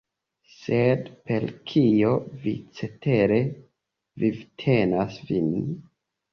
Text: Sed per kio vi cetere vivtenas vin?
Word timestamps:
Sed 0.53 1.11
per 1.29 1.45
kio 1.73 2.15
vi 2.47 2.55
cetere 2.81 3.39
vivtenas 4.27 5.23
vin? 5.33 5.57